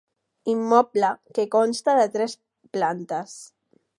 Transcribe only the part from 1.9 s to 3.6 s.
de tres plantes.